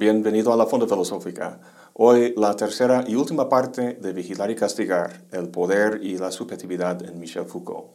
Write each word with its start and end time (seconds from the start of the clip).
bienvenido 0.00 0.50
a 0.50 0.56
la 0.56 0.64
Fonda 0.64 0.86
Filosófica. 0.86 1.60
Hoy 1.92 2.32
la 2.38 2.56
tercera 2.56 3.04
y 3.06 3.16
última 3.16 3.50
parte 3.50 3.98
de 4.00 4.14
Vigilar 4.14 4.50
y 4.50 4.56
Castigar, 4.56 5.26
el 5.30 5.50
poder 5.50 6.00
y 6.02 6.16
la 6.16 6.32
subjetividad 6.32 7.04
en 7.04 7.20
Michel 7.20 7.44
Foucault. 7.44 7.88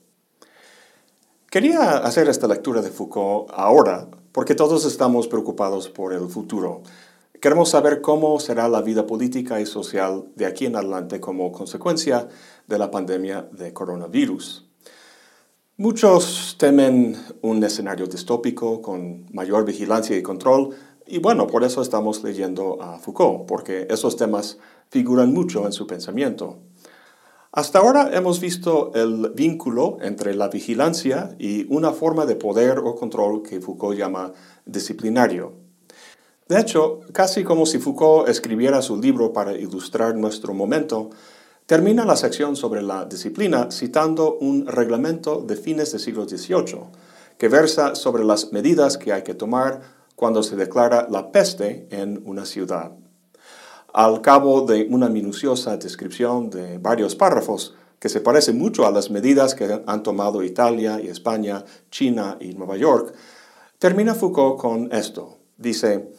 Quería 1.50 1.98
hacer 1.98 2.30
esta 2.30 2.48
lectura 2.48 2.84
de 2.84 2.92
Foucault 2.92 3.50
ahora 3.56 4.08
porque 4.32 4.54
todos 4.54 4.86
estamos 4.86 5.28
preocupados 5.28 5.90
por 5.90 6.14
el 6.14 6.30
futuro. 6.30 6.84
Queremos 7.42 7.70
saber 7.70 8.02
cómo 8.02 8.40
será 8.40 8.70
la 8.70 8.84
vida 8.84 9.08
política 9.08 9.60
y 9.60 9.66
social 9.66 10.26
de 10.36 10.46
aquí 10.46 10.68
en 10.68 10.76
adelante 10.76 11.20
como 11.20 11.52
consecuencia 11.52 12.28
de 12.68 12.78
la 12.78 12.92
pandemia 12.92 13.50
de 13.52 13.74
coronavirus. 13.74 14.64
Muchos 15.78 16.56
temen 16.60 17.18
un 17.42 17.64
escenario 17.64 18.06
distópico 18.06 18.82
con 18.84 19.26
mayor 19.34 19.66
vigilancia 19.66 20.16
y 20.16 20.22
control, 20.22 20.70
y 21.08 21.20
bueno, 21.20 21.48
por 21.48 21.64
eso 21.64 21.82
estamos 21.82 22.24
leyendo 22.24 22.82
a 22.82 23.00
Foucault, 23.00 23.46
porque 23.48 23.88
esos 23.90 24.16
temas 24.16 24.58
figuran 24.90 25.34
mucho 25.34 25.66
en 25.66 25.72
su 25.72 25.88
pensamiento. 25.88 26.58
Hasta 27.52 27.80
ahora 27.80 28.10
hemos 28.14 28.40
visto 28.40 28.92
el 28.96 29.32
vínculo 29.34 29.98
entre 30.02 30.36
la 30.36 30.50
vigilancia 30.50 31.36
y 31.40 31.66
una 31.74 31.92
forma 31.92 32.26
de 32.26 32.36
poder 32.36 32.80
o 32.80 32.96
control 32.96 33.44
que 33.44 33.62
Foucault 33.62 33.98
llama 33.98 34.34
disciplinario. 34.66 35.54
De 36.48 36.60
hecho, 36.60 37.00
casi 37.14 37.44
como 37.44 37.66
si 37.66 37.80
Foucault 37.80 38.28
escribiera 38.28 38.82
su 38.82 39.02
libro 39.02 39.32
para 39.32 39.54
ilustrar 39.54 40.16
nuestro 40.16 40.54
momento, 40.54 41.10
Termina 41.66 42.06
la 42.06 42.16
sección 42.16 42.56
sobre 42.56 42.84
la 42.84 43.06
disciplina 43.06 43.72
citando 43.72 44.38
un 44.40 44.68
reglamento 44.68 45.42
de 45.42 45.56
fines 45.56 45.92
del 45.92 46.00
siglo 46.00 46.30
XVIII 46.30 46.80
que 47.40 47.50
versa 47.50 47.96
sobre 47.96 48.24
las 48.24 48.52
medidas 48.52 49.00
que 49.00 49.12
hay 49.12 49.24
que 49.24 49.34
tomar 49.34 49.82
cuando 50.16 50.44
se 50.44 50.56
declara 50.56 51.08
la 51.10 51.32
peste 51.32 51.88
en 51.92 52.22
una 52.26 52.46
ciudad. 52.46 52.92
Al 53.94 54.22
cabo 54.22 54.62
de 54.62 54.88
una 54.90 55.10
minuciosa 55.10 55.78
descripción 55.78 56.50
de 56.50 56.78
varios 56.78 57.16
párrafos, 57.16 57.76
que 58.00 58.10
se 58.10 58.22
parece 58.22 58.52
mucho 58.52 58.86
a 58.86 58.92
las 58.92 59.10
medidas 59.10 59.56
que 59.56 59.82
han 59.86 60.04
tomado 60.04 60.44
Italia 60.44 61.00
y 61.02 61.08
España, 61.08 61.64
China 61.92 62.38
y 62.40 62.54
Nueva 62.54 62.78
York, 62.78 63.16
termina 63.80 64.14
Foucault 64.14 64.60
con 64.60 64.92
esto. 64.92 65.38
Dice, 65.58 66.12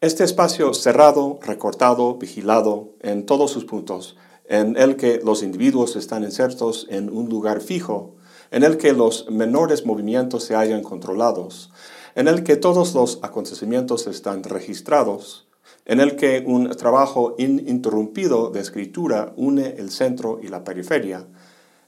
este 0.00 0.24
espacio 0.24 0.74
cerrado, 0.74 1.38
recortado, 1.42 2.16
vigilado 2.16 2.94
en 3.00 3.24
todos 3.24 3.50
sus 3.50 3.64
puntos, 3.64 4.16
en 4.44 4.76
el 4.76 4.96
que 4.96 5.20
los 5.24 5.42
individuos 5.42 5.96
están 5.96 6.22
insertos 6.22 6.86
en 6.90 7.10
un 7.10 7.28
lugar 7.28 7.60
fijo, 7.60 8.16
en 8.50 8.62
el 8.62 8.76
que 8.76 8.92
los 8.92 9.28
menores 9.30 9.86
movimientos 9.86 10.44
se 10.44 10.54
hallan 10.54 10.82
controlados, 10.82 11.72
en 12.16 12.28
el 12.28 12.44
que 12.44 12.56
todos 12.56 12.94
los 12.94 13.20
acontecimientos 13.22 14.06
están 14.06 14.42
registrados, 14.42 15.46
en 15.84 16.00
el 16.00 16.16
que 16.16 16.42
un 16.46 16.70
trabajo 16.70 17.34
ininterrumpido 17.36 18.48
de 18.50 18.60
escritura 18.60 19.34
une 19.36 19.74
el 19.76 19.90
centro 19.90 20.40
y 20.42 20.48
la 20.48 20.64
periferia, 20.64 21.28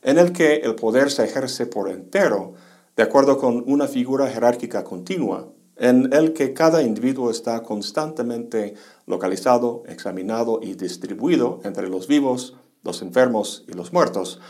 en 0.02 0.18
el 0.18 0.32
que 0.32 0.56
el 0.56 0.74
poder 0.74 1.10
se 1.10 1.24
ejerce 1.24 1.64
por 1.64 1.88
entero, 1.88 2.52
de 2.94 3.04
acuerdo 3.04 3.38
con 3.38 3.64
una 3.66 3.88
figura 3.88 4.28
jerárquica 4.28 4.84
continua, 4.84 5.48
en 5.76 6.12
el 6.12 6.34
que 6.34 6.52
cada 6.52 6.82
individuo 6.82 7.30
está 7.30 7.62
constantemente 7.62 8.74
localizado, 9.06 9.82
examinado 9.86 10.60
y 10.62 10.74
distribuido 10.74 11.60
entre 11.64 11.88
los 11.88 12.06
vivos, 12.06 12.54
los 12.84 13.00
enfermos 13.00 13.64
y 13.66 13.72
los 13.72 13.94
muertos. 13.94 14.40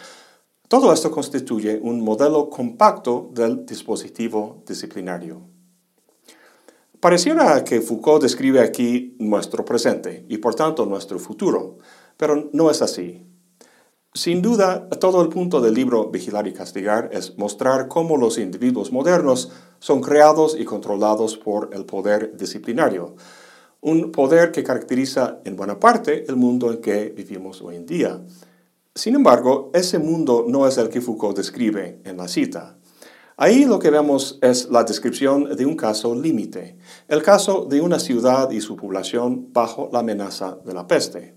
Todo 0.66 0.92
esto 0.92 1.12
constituye 1.12 1.78
un 1.80 2.00
modelo 2.02 2.50
compacto 2.50 3.30
del 3.32 3.64
dispositivo 3.64 4.64
disciplinario. 4.66 5.47
Pareciera 7.00 7.62
que 7.62 7.81
Foucault 7.81 8.22
describe 8.22 8.60
aquí 8.60 9.14
nuestro 9.20 9.64
presente 9.64 10.25
y 10.28 10.38
por 10.38 10.56
tanto 10.56 10.84
nuestro 10.84 11.20
futuro, 11.20 11.78
pero 12.16 12.50
no 12.53 12.72
es 12.72 12.82
así. 12.82 13.25
Sin 14.14 14.42
duda, 14.42 14.88
todo 14.88 15.22
el 15.22 15.28
punto 15.28 15.60
del 15.60 15.75
libro 15.75 16.10
Vigilar 16.10 16.48
y 16.48 16.53
Castigar 16.53 17.10
es 17.12 17.38
mostrar 17.38 17.86
cómo 17.86 18.16
los 18.16 18.36
individuos 18.36 18.91
modernos 18.91 19.53
son 19.78 20.00
creados 20.00 20.56
y 20.59 20.64
controlados 20.64 21.36
por 21.36 21.70
el 21.72 21.84
poder 21.84 22.36
disciplinario, 22.36 23.15
un 23.80 24.10
poder 24.10 24.50
que 24.50 24.65
caracteriza 24.65 25.38
en 25.44 25.54
buena 25.54 25.78
parte 25.78 26.25
el 26.26 26.34
mundo 26.34 26.72
en 26.72 26.80
que 26.80 27.10
vivimos 27.10 27.62
hoy 27.62 27.76
en 27.76 27.86
día. 27.86 28.20
Sin 28.97 29.15
embargo, 29.15 29.70
ese 29.72 30.00
mundo 30.00 30.47
no 30.48 30.66
es 30.66 30.78
el 30.78 30.88
que 30.88 31.00
Foucault 31.00 31.36
describe 31.36 32.00
en 32.04 32.16
la 32.16 32.26
cita. 32.26 32.78
Ahí 33.41 33.66
lo 33.66 33.78
que 33.78 33.91
vemos 33.91 34.37
es 34.43 34.69
la 34.69 34.82
descripción 34.82 35.54
de 35.56 35.65
un 35.65 35.76
caso 35.76 36.12
límite, 36.12 36.76
el 37.06 37.22
caso 37.22 37.66
de 37.66 37.81
una 37.81 38.00
ciudad 38.00 38.50
y 38.50 38.60
su 38.60 38.75
población 38.75 39.53
bajo 39.53 39.88
la 39.93 40.00
amenaza 40.00 40.59
de 40.65 40.75
la 40.75 40.88
peste. 40.88 41.37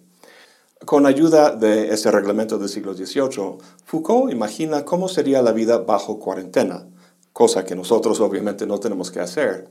Con 0.84 1.06
ayuda 1.06 1.56
de 1.56 1.94
ese 1.94 2.10
reglamento 2.10 2.58
del 2.58 2.70
siglo 2.70 2.96
XVIII, 2.96 3.60
Foucault 3.86 4.32
imagina 4.32 4.84
cómo 4.84 5.08
sería 5.08 5.44
la 5.44 5.52
vida 5.52 5.78
bajo 5.78 6.18
cuarentena, 6.18 6.88
cosa 7.34 7.66
que 7.66 7.76
nosotros 7.76 8.20
obviamente 8.20 8.66
no 8.66 8.80
tenemos 8.80 9.12
que 9.12 9.20
hacer, 9.20 9.70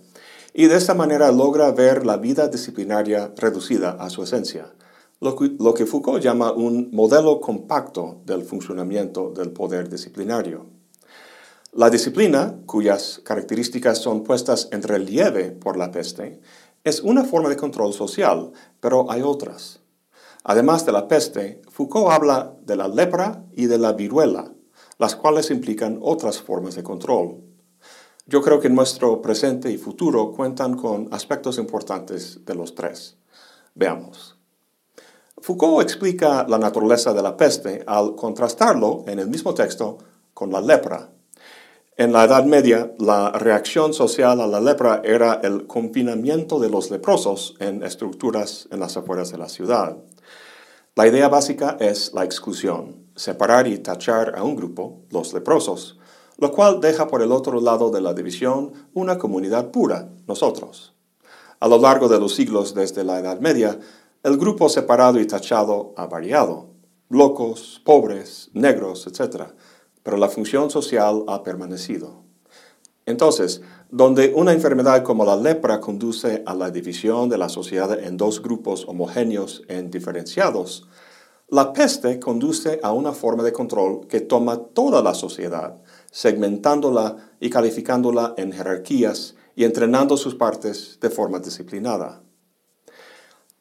y 0.55 0.67
de 0.67 0.77
esta 0.77 0.95
manera 0.95 1.33
logra 1.33 1.73
ver 1.73 2.07
la 2.07 2.17
vida 2.17 2.47
disciplinaria 2.47 3.33
reducida 3.37 3.97
a 3.99 4.09
su 4.09 4.23
esencia, 4.23 4.73
lo 5.19 5.35
que, 5.35 5.51
lo 5.59 5.75
que 5.75 5.85
Foucault 5.85 6.23
llama 6.23 6.53
un 6.53 6.91
modelo 6.93 7.41
compacto 7.41 8.23
del 8.25 8.45
funcionamiento 8.45 9.33
del 9.33 9.51
poder 9.51 9.89
disciplinario. 9.89 10.80
La 11.73 11.89
disciplina, 11.89 12.57
cuyas 12.67 13.21
características 13.23 13.99
son 13.99 14.25
puestas 14.25 14.69
en 14.73 14.83
relieve 14.83 15.53
por 15.53 15.77
la 15.77 15.93
peste, 15.93 16.41
es 16.83 17.01
una 17.01 17.23
forma 17.23 17.49
de 17.49 17.57
control 17.57 17.93
social, 17.93 18.51
pero 18.81 19.09
hay 19.09 19.23
otras. 19.23 19.79
Además 20.43 20.85
de 20.85 20.91
la 20.91 21.07
peste, 21.07 21.63
Foucault 21.71 22.11
habla 22.11 22.57
de 22.63 22.75
la 22.75 22.89
lepra 22.89 23.45
y 23.53 23.67
de 23.67 23.79
la 23.79 23.93
viruela, 23.93 24.53
las 24.99 25.15
cuales 25.15 25.53
implican 25.53 26.01
otras 26.03 26.41
formas 26.41 26.75
de 26.75 26.83
control. 26.83 27.37
Yo 28.27 28.43
creo 28.43 28.59
que 28.59 28.69
nuestro 28.69 29.23
presente 29.23 29.71
y 29.71 29.79
futuro 29.79 30.33
cuentan 30.33 30.77
con 30.77 31.07
aspectos 31.13 31.57
importantes 31.57 32.45
de 32.45 32.55
los 32.57 32.75
tres. 32.75 33.17
Veamos. 33.77 34.37
Foucault 35.39 35.83
explica 35.83 36.45
la 36.49 36.59
naturaleza 36.59 37.13
de 37.13 37.23
la 37.23 37.37
peste 37.37 37.85
al 37.87 38.17
contrastarlo 38.17 39.05
en 39.07 39.21
el 39.21 39.29
mismo 39.29 39.55
texto 39.55 39.99
con 40.35 40.51
la 40.51 40.61
lepra. 40.61 41.13
En 42.01 42.15
la 42.15 42.25
Edad 42.25 42.47
Media, 42.47 42.95
la 42.99 43.31
reacción 43.33 43.93
social 43.93 44.41
a 44.41 44.47
la 44.47 44.59
lepra 44.59 45.03
era 45.05 45.35
el 45.43 45.67
confinamiento 45.67 46.59
de 46.59 46.71
los 46.71 46.91
leprosos 46.91 47.57
en 47.59 47.83
estructuras 47.83 48.67
en 48.71 48.81
las 48.81 48.97
afueras 48.97 49.31
de 49.31 49.37
la 49.37 49.51
ciudad. 49.51 49.99
La 50.95 51.07
idea 51.07 51.29
básica 51.29 51.77
es 51.79 52.15
la 52.15 52.25
exclusión, 52.25 53.05
separar 53.17 53.67
y 53.67 53.81
tachar 53.81 54.35
a 54.39 54.43
un 54.43 54.57
grupo, 54.57 55.03
los 55.11 55.35
leprosos, 55.35 55.99
lo 56.39 56.51
cual 56.53 56.81
deja 56.81 57.07
por 57.07 57.21
el 57.21 57.33
otro 57.33 57.61
lado 57.61 57.91
de 57.91 58.01
la 58.01 58.15
división 58.15 58.73
una 58.95 59.19
comunidad 59.19 59.71
pura, 59.71 60.09
nosotros. 60.27 60.95
A 61.59 61.69
lo 61.69 61.77
largo 61.77 62.09
de 62.09 62.19
los 62.19 62.35
siglos 62.35 62.75
desde 62.75 63.05
la 63.05 63.19
Edad 63.19 63.41
Media, 63.41 63.79
el 64.23 64.39
grupo 64.39 64.71
separado 64.71 65.21
y 65.21 65.27
tachado 65.27 65.93
ha 65.99 66.07
variado, 66.07 66.71
locos, 67.11 67.83
pobres, 67.85 68.49
negros, 68.55 69.07
etc., 69.07 69.53
pero 70.03 70.17
la 70.17 70.29
función 70.29 70.71
social 70.71 71.25
ha 71.29 71.43
permanecido. 71.43 72.23
Entonces, 73.07 73.63
donde 73.91 74.33
una 74.35 74.53
enfermedad 74.53 75.03
como 75.03 75.25
la 75.25 75.37
lepra 75.37 75.81
conduce 75.81 76.43
a 76.47 76.55
la 76.55 76.71
división 76.71 77.29
de 77.29 77.39
la 77.39 77.49
sociedad 77.49 77.99
en 77.99 78.17
dos 78.17 78.41
grupos 78.43 78.85
homogéneos 78.87 79.63
e 79.69 79.79
indiferenciados, 79.79 80.87
la 81.49 81.73
peste 81.73 82.21
conduce 82.21 82.79
a 82.83 82.93
una 82.93 83.13
forma 83.13 83.43
de 83.43 83.53
control 83.53 84.07
que 84.07 84.21
toma 84.21 84.57
toda 84.57 85.03
la 85.03 85.15
sociedad, 85.15 85.83
segmentándola 86.13 87.33
y 87.41 87.51
calificándola 87.51 88.35
en 88.37 88.53
jerarquías 88.53 89.35
y 89.57 89.65
entrenando 89.65 90.17
sus 90.17 90.37
partes 90.37 90.99
de 91.01 91.11
forma 91.11 91.41
disciplinada. 91.41 92.23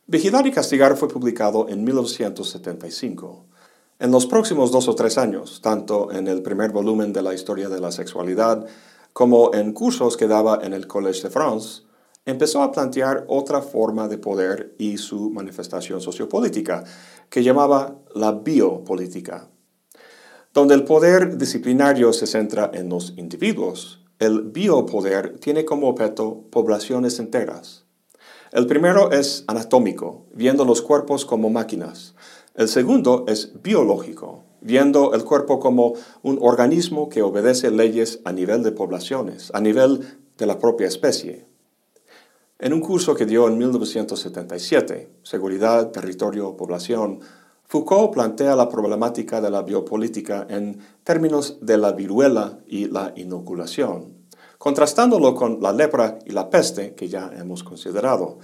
Vigilar 0.06 0.46
y 0.46 0.52
Castigar 0.52 0.96
fue 0.98 1.08
publicado 1.08 1.68
en 1.68 1.84
1975. 1.84 3.48
En 4.02 4.12
los 4.12 4.28
próximos 4.28 4.72
dos 4.72 4.88
o 4.88 4.96
tres 4.96 5.18
años, 5.18 5.60
tanto 5.62 6.10
en 6.14 6.30
el 6.30 6.42
primer 6.42 6.72
volumen 6.72 7.12
de 7.12 7.22
la 7.22 7.34
historia 7.34 7.68
de 7.68 7.82
la 7.82 7.92
sexualidad 7.92 8.66
como 9.12 9.54
en 9.54 9.74
cursos 9.74 10.16
que 10.16 10.30
daba 10.30 10.62
en 10.64 10.72
el 10.72 10.88
Collège 10.88 11.24
de 11.24 11.30
France, 11.30 11.82
empezó 12.26 12.64
a 12.64 12.72
plantear 12.72 13.26
otra 13.28 13.62
forma 13.62 14.08
de 14.08 14.18
poder 14.18 14.74
y 14.78 14.98
su 15.00 15.30
manifestación 15.32 16.00
sociopolítica, 16.00 16.86
que 17.30 17.44
llamaba 17.44 17.98
la 18.16 18.32
biopolítica. 18.32 19.50
Donde 20.54 20.76
el 20.76 20.86
poder 20.86 21.38
disciplinario 21.38 22.14
se 22.14 22.26
centra 22.26 22.72
en 22.74 22.88
los 22.88 23.16
individuos, 23.18 24.00
el 24.18 24.44
biopoder 24.44 25.40
tiene 25.40 25.66
como 25.66 25.90
objeto 25.90 26.46
poblaciones 26.52 27.20
enteras. 27.20 27.84
El 28.54 28.66
primero 28.66 29.12
es 29.12 29.44
anatómico, 29.48 30.26
viendo 30.34 30.64
los 30.64 30.82
cuerpos 30.82 31.26
como 31.26 31.50
máquinas. 31.50 32.16
El 32.60 32.68
segundo 32.68 33.24
es 33.30 33.54
biológico, 33.64 34.44
viendo 34.60 35.14
el 35.14 35.24
cuerpo 35.24 35.62
como 35.62 35.94
un 36.24 36.40
organismo 36.42 37.08
que 37.08 37.22
obedece 37.22 37.72
leyes 37.72 38.20
a 38.26 38.34
nivel 38.34 38.64
de 38.64 38.74
poblaciones, 38.74 39.50
a 39.54 39.62
nivel 39.62 40.20
de 40.38 40.46
la 40.46 40.60
propia 40.60 40.90
especie. 40.90 41.46
En 42.60 42.74
un 42.74 42.82
curso 42.82 43.16
que 43.16 43.26
dio 43.26 43.48
en 43.48 43.58
1977, 43.58 45.10
Seguridad, 45.24 45.92
Territorio, 45.92 46.58
Población, 46.58 47.22
Foucault 47.64 48.12
plantea 48.12 48.58
la 48.58 48.68
problemática 48.68 49.40
de 49.40 49.52
la 49.52 49.62
biopolítica 49.62 50.46
en 50.50 50.80
términos 51.06 51.60
de 51.62 51.78
la 51.78 51.94
viruela 51.94 52.60
y 52.68 52.90
la 52.90 53.14
inoculación, 53.16 54.28
contrastándolo 54.58 55.34
con 55.34 55.62
la 55.62 55.72
lepra 55.72 56.20
y 56.26 56.32
la 56.32 56.50
peste 56.50 56.94
que 56.94 57.08
ya 57.08 57.32
hemos 57.38 57.64
considerado. 57.64 58.40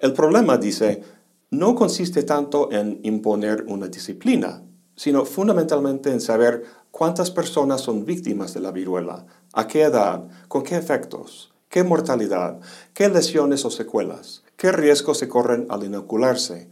El 0.00 0.12
problema, 0.12 0.58
dice, 0.58 1.02
no 1.50 1.74
consiste 1.74 2.22
tanto 2.22 2.70
en 2.72 3.00
imponer 3.02 3.64
una 3.68 3.88
disciplina, 3.88 4.62
sino 4.96 5.24
fundamentalmente 5.24 6.10
en 6.10 6.20
saber 6.20 6.64
cuántas 6.90 7.30
personas 7.30 7.80
son 7.80 8.04
víctimas 8.04 8.54
de 8.54 8.60
la 8.60 8.72
viruela, 8.72 9.26
a 9.52 9.66
qué 9.66 9.82
edad, 9.82 10.28
con 10.48 10.62
qué 10.62 10.76
efectos, 10.76 11.52
qué 11.68 11.84
mortalidad, 11.84 12.60
qué 12.94 13.08
lesiones 13.08 13.64
o 13.64 13.70
secuelas, 13.70 14.42
qué 14.56 14.72
riesgos 14.72 15.18
se 15.18 15.28
corren 15.28 15.66
al 15.70 15.84
inocularse, 15.84 16.68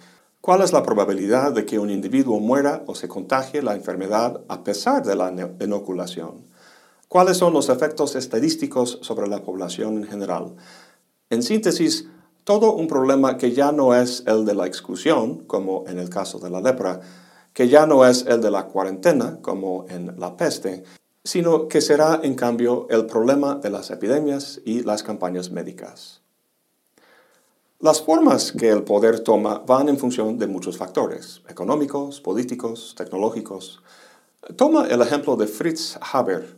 ¿Cuál 0.47 0.63
es 0.63 0.73
la 0.73 0.85
probabilidad 0.85 1.51
de 1.51 1.67
que 1.67 1.81
un 1.81 1.91
individuo 1.91 2.39
muera 2.39 2.85
o 2.87 2.95
se 2.95 3.09
contagie 3.09 3.63
la 3.63 3.75
enfermedad 3.75 4.43
a 4.47 4.63
pesar 4.63 5.05
de 5.05 5.17
la 5.17 5.35
inoculación? 5.61 6.47
¿Cuáles 7.09 7.39
son 7.39 7.53
los 7.53 7.69
efectos 7.69 8.15
estadísticos 8.15 9.01
sobre 9.03 9.27
la 9.27 9.43
población 9.43 9.97
en 9.97 10.05
general? 10.05 10.55
En 11.31 11.43
síntesis, 11.43 12.09
todo 12.47 12.75
un 12.75 12.87
problema 12.87 13.39
que 13.39 13.51
ya 13.51 13.73
no 13.73 13.93
es 13.93 14.23
el 14.25 14.45
de 14.45 14.55
la 14.55 14.69
exclusión, 14.69 15.39
como 15.49 15.83
en 15.89 15.99
el 15.99 16.09
caso 16.09 16.39
de 16.39 16.49
la 16.49 16.61
lepra, 16.61 17.01
que 17.53 17.69
ya 17.69 17.87
no 17.87 18.07
es 18.07 18.25
el 18.25 18.41
de 18.41 18.53
la 18.53 18.67
cuarentena, 18.67 19.41
como 19.43 19.85
en 19.89 20.15
la 20.21 20.37
peste, 20.37 20.85
sino 21.25 21.67
que 21.67 21.81
será 21.81 22.21
en 22.23 22.37
cambio 22.37 22.87
el 22.89 23.07
problema 23.07 23.57
de 23.57 23.71
las 23.71 23.91
epidemias 23.91 24.61
y 24.65 24.85
las 24.85 25.03
campañas 25.03 25.51
médicas. 25.51 26.21
Las 27.81 28.01
formas 28.01 28.53
que 28.53 28.69
el 28.69 28.85
poder 28.85 29.19
toma 29.19 29.65
van 29.67 29.89
en 29.89 29.99
función 29.99 30.39
de 30.39 30.47
muchos 30.47 30.77
factores, 30.77 31.43
económicos, 31.49 32.21
políticos, 32.21 32.95
tecnológicos. 32.97 33.83
Toma 34.55 34.87
el 34.87 35.03
ejemplo 35.03 35.35
de 35.35 35.49
Fritz 35.49 35.99
Haber. 36.01 36.57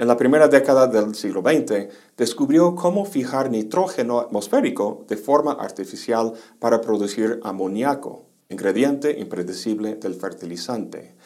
En 0.00 0.08
la 0.08 0.16
primera 0.16 0.48
década 0.48 0.86
del 0.86 1.14
siglo 1.14 1.42
XX, 1.42 1.92
descubrió 2.16 2.74
cómo 2.74 3.04
fijar 3.04 3.50
nitrógeno 3.50 4.18
atmosférico 4.18 5.04
de 5.08 5.18
forma 5.18 5.52
artificial 5.52 6.32
para 6.58 6.80
producir 6.80 7.38
amoníaco, 7.42 8.24
ingrediente 8.48 9.20
impredecible 9.20 9.96
del 9.96 10.14
fertilizante. 10.14 11.16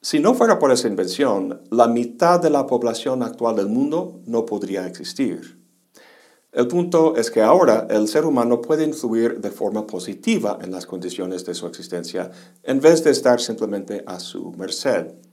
Si 0.00 0.18
no 0.18 0.34
fuera 0.34 0.58
por 0.58 0.72
esa 0.72 0.88
invención, 0.88 1.62
la 1.70 1.86
mitad 1.86 2.40
de 2.40 2.50
la 2.50 2.66
población 2.66 3.22
actual 3.22 3.54
del 3.54 3.68
mundo 3.68 4.18
no 4.26 4.44
podría 4.44 4.88
existir. 4.88 5.62
El 6.50 6.66
punto 6.66 7.14
es 7.14 7.30
que 7.30 7.42
ahora 7.42 7.86
el 7.90 8.08
ser 8.08 8.24
humano 8.24 8.60
puede 8.60 8.82
influir 8.82 9.40
de 9.40 9.52
forma 9.52 9.86
positiva 9.86 10.58
en 10.60 10.72
las 10.72 10.84
condiciones 10.84 11.44
de 11.44 11.54
su 11.54 11.64
existencia 11.68 12.32
en 12.64 12.80
vez 12.80 13.04
de 13.04 13.12
estar 13.12 13.40
simplemente 13.40 14.02
a 14.04 14.18
su 14.18 14.50
merced. 14.58 15.29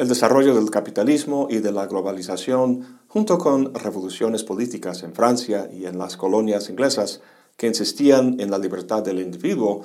El 0.00 0.08
desarrollo 0.08 0.54
del 0.54 0.70
capitalismo 0.70 1.46
y 1.50 1.58
de 1.58 1.72
la 1.72 1.84
globalización, 1.84 3.00
junto 3.06 3.36
con 3.36 3.74
revoluciones 3.74 4.44
políticas 4.44 5.02
en 5.02 5.12
Francia 5.12 5.68
y 5.70 5.84
en 5.84 5.98
las 5.98 6.16
colonias 6.16 6.70
inglesas 6.70 7.20
que 7.58 7.66
insistían 7.66 8.40
en 8.40 8.50
la 8.50 8.56
libertad 8.56 9.02
del 9.02 9.20
individuo, 9.20 9.82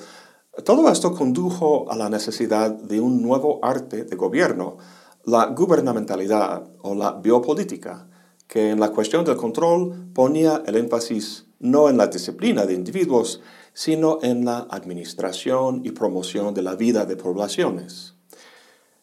todo 0.64 0.90
esto 0.90 1.14
condujo 1.14 1.92
a 1.92 1.98
la 1.98 2.10
necesidad 2.10 2.72
de 2.72 3.02
un 3.02 3.22
nuevo 3.22 3.60
arte 3.62 4.06
de 4.06 4.16
gobierno, 4.16 4.78
la 5.26 5.48
gubernamentalidad 5.48 6.64
o 6.82 6.96
la 6.96 7.12
biopolítica, 7.12 8.08
que 8.48 8.70
en 8.70 8.80
la 8.80 8.92
cuestión 8.92 9.26
del 9.26 9.36
control 9.36 10.12
ponía 10.14 10.64
el 10.66 10.78
énfasis 10.78 11.48
no 11.60 11.90
en 11.90 11.98
la 11.98 12.08
disciplina 12.08 12.66
de 12.66 12.74
individuos, 12.74 13.42
sino 13.74 14.20
en 14.22 14.46
la 14.46 14.60
administración 14.70 15.82
y 15.84 15.92
promoción 15.92 16.54
de 16.54 16.62
la 16.62 16.76
vida 16.76 17.06
de 17.06 17.18
poblaciones. 17.18 18.15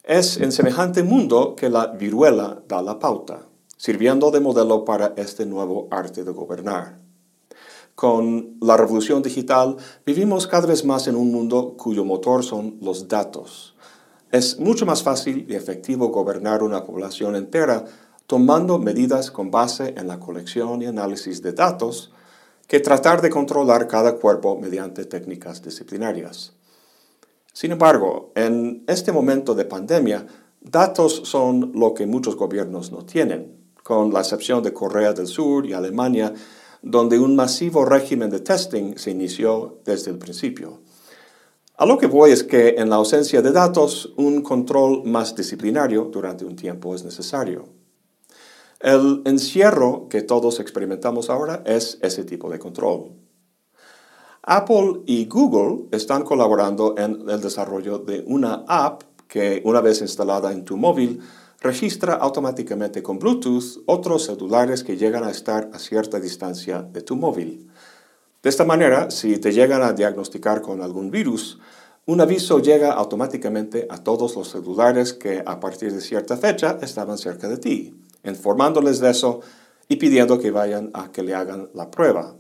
Es 0.04 0.36
en 0.38 0.50
semejante 0.50 1.04
mundo 1.04 1.54
que 1.54 1.70
la 1.70 1.86
viruela 1.86 2.60
da 2.66 2.82
la 2.82 2.98
pauta, 2.98 3.46
sirviendo 3.76 4.32
de 4.32 4.40
modelo 4.40 4.84
para 4.84 5.14
este 5.16 5.46
nuevo 5.46 5.86
arte 5.92 6.24
de 6.24 6.32
gobernar. 6.32 6.98
Con 7.94 8.56
la 8.60 8.76
revolución 8.76 9.22
digital 9.22 9.76
vivimos 10.04 10.48
cada 10.48 10.66
vez 10.66 10.84
más 10.84 11.06
en 11.06 11.14
un 11.14 11.30
mundo 11.30 11.76
cuyo 11.76 12.04
motor 12.04 12.42
son 12.42 12.78
los 12.80 13.06
datos. 13.06 13.76
Es 14.32 14.58
mucho 14.58 14.86
más 14.86 15.04
fácil 15.04 15.46
y 15.48 15.54
efectivo 15.54 16.08
gobernar 16.08 16.64
una 16.64 16.82
población 16.82 17.36
entera 17.36 17.84
tomando 18.26 18.80
medidas 18.80 19.30
con 19.30 19.52
base 19.52 19.94
en 19.96 20.08
la 20.08 20.18
colección 20.18 20.82
y 20.82 20.86
análisis 20.86 21.42
de 21.42 21.52
datos 21.52 22.10
que 22.66 22.80
tratar 22.80 23.22
de 23.22 23.30
controlar 23.30 23.86
cada 23.86 24.16
cuerpo 24.16 24.58
mediante 24.58 25.04
técnicas 25.04 25.62
disciplinarias. 25.62 26.54
Sin 27.52 27.72
embargo, 27.72 28.32
en 28.34 28.82
este 28.86 29.12
momento 29.12 29.54
de 29.54 29.66
pandemia, 29.66 30.26
datos 30.60 31.22
son 31.24 31.72
lo 31.74 31.92
que 31.92 32.06
muchos 32.06 32.36
gobiernos 32.36 32.90
no 32.92 33.04
tienen, 33.04 33.56
con 33.82 34.12
la 34.12 34.20
excepción 34.20 34.62
de 34.62 34.72
Corea 34.72 35.12
del 35.12 35.26
Sur 35.26 35.66
y 35.66 35.74
Alemania, 35.74 36.32
donde 36.80 37.18
un 37.18 37.36
masivo 37.36 37.84
régimen 37.84 38.30
de 38.30 38.40
testing 38.40 38.96
se 38.96 39.10
inició 39.10 39.80
desde 39.84 40.10
el 40.10 40.18
principio. 40.18 40.80
A 41.76 41.84
lo 41.84 41.98
que 41.98 42.06
voy 42.06 42.30
es 42.30 42.42
que 42.42 42.76
en 42.78 42.88
la 42.88 42.96
ausencia 42.96 43.42
de 43.42 43.52
datos, 43.52 44.12
un 44.16 44.42
control 44.42 45.04
más 45.04 45.34
disciplinario 45.34 46.04
durante 46.04 46.44
un 46.44 46.56
tiempo 46.56 46.94
es 46.94 47.04
necesario. 47.04 47.68
El 48.80 49.22
encierro 49.26 50.08
que 50.08 50.22
todos 50.22 50.58
experimentamos 50.58 51.30
ahora 51.30 51.62
es 51.66 51.98
ese 52.02 52.24
tipo 52.24 52.50
de 52.50 52.58
control. 52.58 53.12
Apple 54.42 55.02
y 55.06 55.26
Google 55.26 55.86
están 55.92 56.24
colaborando 56.24 56.94
en 56.98 57.28
el 57.28 57.40
desarrollo 57.40 57.98
de 57.98 58.24
una 58.26 58.64
app 58.66 59.02
que 59.28 59.62
una 59.64 59.80
vez 59.80 60.00
instalada 60.00 60.52
en 60.52 60.64
tu 60.64 60.76
móvil 60.76 61.20
registra 61.60 62.14
automáticamente 62.14 63.02
con 63.02 63.18
Bluetooth 63.18 63.82
otros 63.86 64.24
celulares 64.24 64.82
que 64.82 64.96
llegan 64.96 65.24
a 65.24 65.30
estar 65.30 65.70
a 65.72 65.78
cierta 65.78 66.18
distancia 66.18 66.82
de 66.82 67.02
tu 67.02 67.14
móvil. 67.16 67.70
De 68.42 68.50
esta 68.50 68.64
manera, 68.64 69.10
si 69.10 69.38
te 69.38 69.52
llegan 69.52 69.82
a 69.82 69.92
diagnosticar 69.92 70.60
con 70.60 70.82
algún 70.82 71.10
virus, 71.10 71.60
un 72.06 72.20
aviso 72.20 72.58
llega 72.58 72.92
automáticamente 72.92 73.86
a 73.88 73.98
todos 73.98 74.34
los 74.34 74.48
celulares 74.48 75.12
que 75.12 75.42
a 75.46 75.60
partir 75.60 75.92
de 75.92 76.00
cierta 76.00 76.36
fecha 76.36 76.78
estaban 76.82 77.16
cerca 77.16 77.48
de 77.48 77.58
ti 77.58 77.94
informándoles 78.24 79.00
de 79.00 79.10
eso 79.10 79.40
y 79.88 79.96
pidiendo 79.96 80.38
que 80.38 80.50
vayan 80.50 80.90
a 80.94 81.10
que 81.12 81.22
le 81.22 81.34
hagan 81.34 81.70
la 81.74 81.90
prueba. 81.90 82.34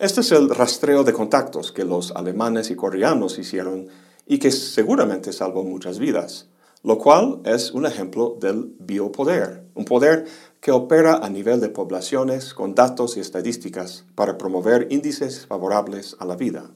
Este 0.00 0.22
es 0.22 0.32
el 0.32 0.48
rastreo 0.48 1.04
de 1.04 1.12
contactos 1.12 1.72
que 1.72 1.84
los 1.84 2.12
alemanes 2.12 2.70
y 2.70 2.74
coreanos 2.74 3.38
hicieron 3.38 3.88
y 4.26 4.38
que 4.38 4.50
seguramente 4.50 5.30
salvó 5.30 5.62
muchas 5.62 5.98
vidas, 5.98 6.48
lo 6.82 6.96
cual 6.96 7.42
es 7.44 7.72
un 7.72 7.84
ejemplo 7.84 8.38
del 8.40 8.74
biopoder, 8.78 9.62
un 9.74 9.84
poder 9.84 10.24
que 10.58 10.72
opera 10.72 11.16
a 11.16 11.28
nivel 11.28 11.60
de 11.60 11.68
poblaciones 11.68 12.54
con 12.54 12.74
datos 12.74 13.18
y 13.18 13.20
estadísticas 13.20 14.06
para 14.14 14.38
promover 14.38 14.86
índices 14.88 15.44
favorables 15.46 16.16
a 16.18 16.24
la 16.24 16.36
vida. 16.36 16.70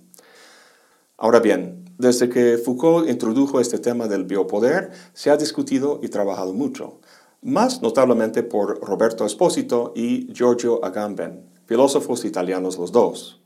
Ahora 1.16 1.40
bien, 1.40 1.82
desde 1.96 2.28
que 2.28 2.58
Foucault 2.58 3.08
introdujo 3.08 3.58
este 3.58 3.78
tema 3.78 4.06
del 4.06 4.24
biopoder, 4.24 4.90
se 5.14 5.30
ha 5.30 5.38
discutido 5.38 5.98
y 6.02 6.08
trabajado 6.08 6.52
mucho 6.52 7.00
más 7.40 7.80
notablemente 7.80 8.42
por 8.42 8.80
Roberto 8.80 9.24
Espósito 9.26 9.92
y 9.94 10.32
Giorgio 10.32 10.82
Agamben, 10.82 11.53
filósofos 11.66 12.24
italianos 12.24 12.78
los 12.78 12.92
dos. 12.92 13.40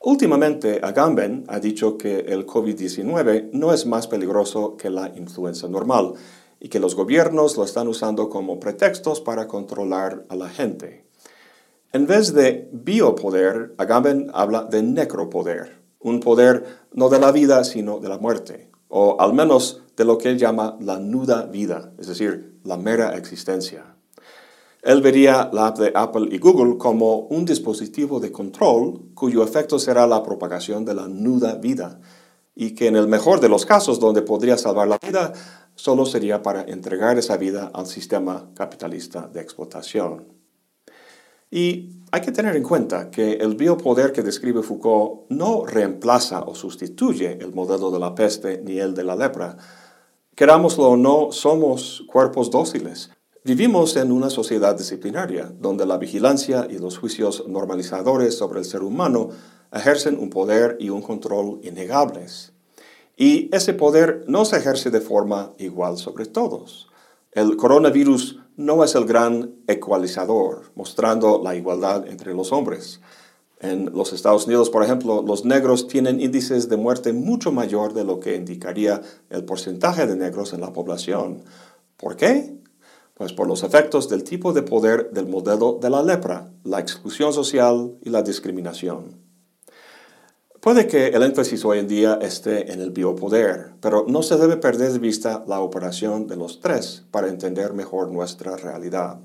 Últimamente, 0.00 0.80
Agamben 0.82 1.44
ha 1.48 1.58
dicho 1.58 1.98
que 1.98 2.20
el 2.20 2.46
COVID-19 2.46 3.50
no 3.52 3.72
es 3.72 3.84
más 3.84 4.06
peligroso 4.06 4.76
que 4.76 4.90
la 4.90 5.08
influenza 5.16 5.68
normal 5.68 6.14
y 6.60 6.68
que 6.68 6.80
los 6.80 6.94
gobiernos 6.94 7.56
lo 7.56 7.64
están 7.64 7.88
usando 7.88 8.28
como 8.28 8.60
pretextos 8.60 9.20
para 9.20 9.48
controlar 9.48 10.24
a 10.28 10.36
la 10.36 10.48
gente. 10.48 11.04
En 11.92 12.06
vez 12.06 12.32
de 12.32 12.68
biopoder, 12.72 13.74
Agamben 13.78 14.30
habla 14.34 14.64
de 14.64 14.82
necropoder, 14.82 15.80
un 16.00 16.20
poder 16.20 16.64
no 16.92 17.08
de 17.08 17.18
la 17.18 17.32
vida, 17.32 17.64
sino 17.64 17.98
de 17.98 18.08
la 18.08 18.18
muerte, 18.18 18.70
o 18.88 19.20
al 19.20 19.32
menos 19.32 19.82
de 19.96 20.04
lo 20.04 20.18
que 20.18 20.30
él 20.30 20.38
llama 20.38 20.76
la 20.80 20.98
nuda 21.00 21.46
vida, 21.46 21.92
es 21.98 22.06
decir, 22.06 22.58
la 22.62 22.76
mera 22.76 23.16
existencia. 23.16 23.97
Él 24.82 25.02
vería 25.02 25.50
la 25.52 25.68
app 25.68 25.78
de 25.78 25.92
Apple 25.94 26.28
y 26.30 26.38
Google 26.38 26.78
como 26.78 27.20
un 27.20 27.44
dispositivo 27.44 28.20
de 28.20 28.30
control 28.30 29.10
cuyo 29.14 29.42
efecto 29.42 29.78
será 29.78 30.06
la 30.06 30.22
propagación 30.22 30.84
de 30.84 30.94
la 30.94 31.08
nuda 31.08 31.56
vida 31.56 32.00
y 32.54 32.74
que 32.74 32.86
en 32.86 32.96
el 32.96 33.08
mejor 33.08 33.40
de 33.40 33.48
los 33.48 33.66
casos 33.66 33.98
donde 33.98 34.22
podría 34.22 34.56
salvar 34.56 34.88
la 34.88 34.98
vida 34.98 35.32
solo 35.74 36.06
sería 36.06 36.42
para 36.42 36.62
entregar 36.62 37.18
esa 37.18 37.36
vida 37.36 37.70
al 37.74 37.86
sistema 37.86 38.50
capitalista 38.54 39.28
de 39.28 39.40
explotación. 39.40 40.26
Y 41.50 42.02
hay 42.10 42.20
que 42.20 42.32
tener 42.32 42.56
en 42.56 42.62
cuenta 42.62 43.10
que 43.10 43.34
el 43.34 43.54
biopoder 43.54 44.12
que 44.12 44.22
describe 44.22 44.62
Foucault 44.62 45.30
no 45.30 45.64
reemplaza 45.64 46.42
o 46.42 46.54
sustituye 46.54 47.38
el 47.40 47.54
modelo 47.54 47.90
de 47.90 47.98
la 47.98 48.14
peste 48.14 48.60
ni 48.64 48.78
el 48.78 48.94
de 48.94 49.04
la 49.04 49.16
lepra, 49.16 49.56
Querámoslo 50.38 50.90
o 50.90 50.96
no, 50.96 51.32
somos 51.32 52.04
cuerpos 52.06 52.48
dóciles. 52.48 53.10
Vivimos 53.48 53.96
en 53.96 54.12
una 54.12 54.28
sociedad 54.28 54.76
disciplinaria, 54.76 55.50
donde 55.58 55.86
la 55.86 55.96
vigilancia 55.96 56.68
y 56.68 56.76
los 56.76 56.98
juicios 56.98 57.48
normalizadores 57.48 58.36
sobre 58.36 58.58
el 58.58 58.66
ser 58.66 58.82
humano 58.82 59.30
ejercen 59.72 60.18
un 60.18 60.28
poder 60.28 60.76
y 60.78 60.90
un 60.90 61.00
control 61.00 61.58
innegables. 61.62 62.52
Y 63.16 63.48
ese 63.56 63.72
poder 63.72 64.22
no 64.28 64.44
se 64.44 64.58
ejerce 64.58 64.90
de 64.90 65.00
forma 65.00 65.54
igual 65.56 65.96
sobre 65.96 66.26
todos. 66.26 66.88
El 67.32 67.56
coronavirus 67.56 68.38
no 68.58 68.84
es 68.84 68.94
el 68.94 69.06
gran 69.06 69.54
ecualizador, 69.66 70.70
mostrando 70.74 71.40
la 71.42 71.56
igualdad 71.56 72.06
entre 72.06 72.34
los 72.34 72.52
hombres. 72.52 73.00
En 73.60 73.86
los 73.94 74.12
Estados 74.12 74.46
Unidos, 74.46 74.68
por 74.68 74.84
ejemplo, 74.84 75.24
los 75.26 75.46
negros 75.46 75.88
tienen 75.88 76.20
índices 76.20 76.68
de 76.68 76.76
muerte 76.76 77.14
mucho 77.14 77.50
mayor 77.50 77.94
de 77.94 78.04
lo 78.04 78.20
que 78.20 78.36
indicaría 78.36 79.00
el 79.30 79.46
porcentaje 79.46 80.06
de 80.06 80.16
negros 80.16 80.52
en 80.52 80.60
la 80.60 80.74
población. 80.74 81.44
¿Por 81.96 82.14
qué? 82.14 82.57
Pues 83.18 83.32
por 83.32 83.48
los 83.48 83.64
efectos 83.64 84.08
del 84.08 84.22
tipo 84.22 84.52
de 84.52 84.62
poder 84.62 85.10
del 85.10 85.26
modelo 85.26 85.80
de 85.82 85.90
la 85.90 86.04
lepra, 86.04 86.52
la 86.62 86.78
exclusión 86.78 87.32
social 87.32 87.98
y 88.00 88.10
la 88.10 88.22
discriminación. 88.22 89.16
Puede 90.60 90.86
que 90.86 91.08
el 91.08 91.24
énfasis 91.24 91.64
hoy 91.64 91.80
en 91.80 91.88
día 91.88 92.20
esté 92.22 92.72
en 92.72 92.80
el 92.80 92.92
biopoder, 92.92 93.72
pero 93.80 94.04
no 94.06 94.22
se 94.22 94.36
debe 94.36 94.56
perder 94.56 94.92
de 94.92 95.00
vista 95.00 95.44
la 95.48 95.60
operación 95.60 96.28
de 96.28 96.36
los 96.36 96.60
tres 96.60 97.06
para 97.10 97.26
entender 97.26 97.72
mejor 97.72 98.12
nuestra 98.12 98.56
realidad. 98.56 99.18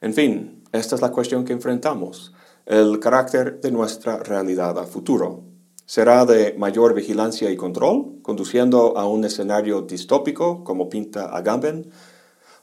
En 0.00 0.14
fin, 0.14 0.62
esta 0.70 0.94
es 0.94 1.02
la 1.02 1.10
cuestión 1.10 1.44
que 1.44 1.54
enfrentamos, 1.54 2.34
el 2.66 3.00
carácter 3.00 3.60
de 3.60 3.72
nuestra 3.72 4.18
realidad 4.18 4.78
a 4.78 4.84
futuro. 4.84 5.42
¿Será 5.86 6.24
de 6.24 6.54
mayor 6.56 6.94
vigilancia 6.94 7.50
y 7.50 7.56
control, 7.56 8.20
conduciendo 8.22 8.96
a 8.96 9.08
un 9.08 9.24
escenario 9.24 9.82
distópico 9.82 10.62
como 10.62 10.88
pinta 10.88 11.36
Agamben? 11.36 11.90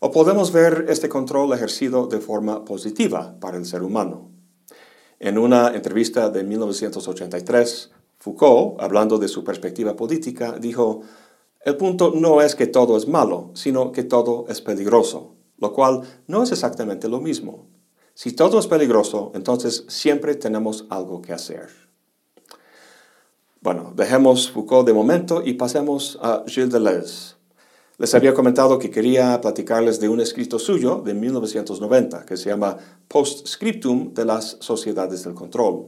O 0.03 0.10
podemos 0.10 0.51
ver 0.51 0.88
este 0.89 1.10
control 1.10 1.53
ejercido 1.53 2.08
de 2.08 2.20
forma 2.20 2.65
positiva 2.65 3.38
para 3.39 3.58
el 3.58 3.67
ser 3.67 3.84
humano. 3.84 4.31
En 5.20 5.38
una 5.38 5.75
entrevista 5.75 6.31
de 6.31 6.43
1983, 6.43 7.91
Foucault, 8.17 8.81
hablando 8.81 9.20
de 9.20 9.27
su 9.27 9.43
perspectiva 9.43 9.96
política, 9.96 10.58
dijo, 10.60 11.01
el 11.63 11.77
punto 11.77 12.13
no 12.15 12.41
es 12.41 12.55
que 12.55 12.65
todo 12.65 12.98
es 12.98 13.08
malo, 13.08 13.51
sino 13.53 13.91
que 13.91 14.01
todo 14.01 14.48
es 14.50 14.60
peligroso, 14.60 15.36
lo 15.60 15.72
cual 15.72 16.01
no 16.25 16.41
es 16.41 16.51
exactamente 16.51 17.08
lo 17.08 17.22
mismo. 17.22 17.67
Si 18.15 18.31
todo 18.31 18.58
es 18.58 18.65
peligroso, 18.65 19.31
entonces 19.36 19.86
siempre 19.88 20.34
tenemos 20.34 20.88
algo 20.89 21.22
que 21.22 21.34
hacer. 21.34 21.70
Bueno, 23.62 23.93
dejemos 23.96 24.50
Foucault 24.50 24.88
de 24.88 24.93
momento 24.93 25.43
y 25.46 25.53
pasemos 25.53 26.17
a 26.24 26.43
Gilles 26.48 26.72
Deleuze. 26.72 27.40
Les 28.01 28.15
había 28.15 28.34
comentado 28.34 28.79
que 28.79 28.89
quería 28.89 29.39
platicarles 29.41 30.00
de 30.00 30.10
un 30.10 30.20
escrito 30.22 30.58
suyo 30.58 31.03
de 31.05 31.13
1990 31.13 32.25
que 32.25 32.36
se 32.36 32.50
llama 32.50 32.75
Postscriptum 33.08 34.15
de 34.15 34.25
las 34.25 34.58
Sociedades 34.60 35.24
del 35.24 35.36
Control. 35.36 35.86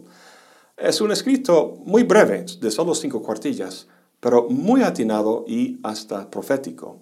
Es 0.77 1.01
un 1.01 1.11
escrito 1.11 1.73
muy 1.87 2.03
breve, 2.03 2.45
de 2.61 2.69
solo 2.69 2.93
cinco 2.93 3.23
cuartillas, 3.23 3.87
pero 4.19 4.47
muy 4.47 4.83
atinado 4.83 5.43
y 5.47 5.79
hasta 5.81 6.29
profético. 6.29 6.99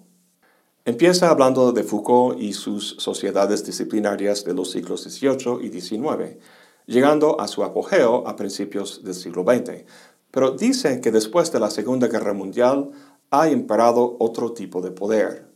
Empieza 0.86 1.28
hablando 1.28 1.72
de 1.72 1.82
Foucault 1.82 2.40
y 2.40 2.54
sus 2.54 2.96
sociedades 2.98 3.66
disciplinarias 3.66 4.46
de 4.46 4.54
los 4.54 4.70
siglos 4.70 5.02
XVIII 5.02 5.58
y 5.60 5.78
XIX, 5.78 6.38
llegando 6.86 7.38
a 7.38 7.48
su 7.48 7.62
apogeo 7.64 8.26
a 8.26 8.34
principios 8.34 9.04
del 9.04 9.14
siglo 9.14 9.44
XX. 9.44 9.84
Pero 10.30 10.52
dice 10.52 11.02
que 11.02 11.10
después 11.10 11.52
de 11.52 11.60
la 11.60 11.68
Segunda 11.68 12.08
Guerra 12.08 12.32
Mundial 12.32 12.92
ha 13.32 13.48
imperado 13.48 14.16
otro 14.20 14.52
tipo 14.52 14.82
de 14.82 14.90
poder. 14.90 15.46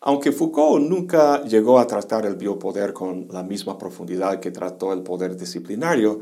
Aunque 0.00 0.32
Foucault 0.32 0.84
nunca 0.84 1.42
llegó 1.44 1.78
a 1.78 1.86
tratar 1.86 2.26
el 2.26 2.34
biopoder 2.34 2.92
con 2.92 3.28
la 3.30 3.42
misma 3.42 3.78
profundidad 3.78 4.40
que 4.40 4.50
trató 4.50 4.92
el 4.92 5.02
poder 5.02 5.36
disciplinario, 5.36 6.18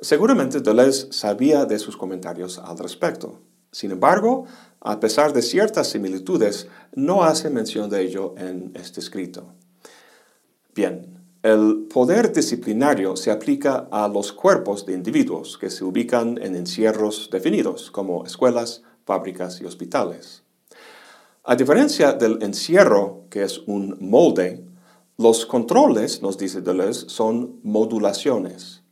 seguramente 0.00 0.60
Deleuze 0.60 1.12
sabía 1.12 1.66
de 1.66 1.78
sus 1.78 1.96
comentarios 1.96 2.58
al 2.58 2.78
respecto. 2.78 3.42
Sin 3.70 3.90
embargo, 3.90 4.46
a 4.80 4.98
pesar 4.98 5.32
de 5.34 5.42
ciertas 5.42 5.88
similitudes, 5.88 6.68
no 6.94 7.22
hace 7.22 7.50
mención 7.50 7.90
de 7.90 8.02
ello 8.02 8.34
en 8.38 8.72
este 8.74 9.00
escrito. 9.00 9.52
Bien, 10.74 11.22
el 11.42 11.86
poder 11.92 12.32
disciplinario 12.32 13.16
se 13.16 13.30
aplica 13.30 13.88
a 13.90 14.08
los 14.08 14.32
cuerpos 14.32 14.86
de 14.86 14.94
individuos 14.94 15.58
que 15.58 15.68
se 15.68 15.84
ubican 15.84 16.38
en 16.40 16.56
encierros 16.56 17.28
definidos, 17.30 17.90
como 17.90 18.24
escuelas, 18.24 18.82
fábricas 19.04 19.60
y 19.60 19.64
hospitales. 19.64 20.42
A 21.44 21.56
diferencia 21.56 22.12
del 22.12 22.42
encierro, 22.42 23.26
que 23.30 23.42
es 23.42 23.58
un 23.66 23.96
molde, 24.00 24.64
los 25.16 25.46
controles, 25.46 26.22
nos 26.22 26.38
dice 26.38 26.60
Deleuze, 26.60 27.08
son 27.08 27.60
modulaciones. 27.62 28.82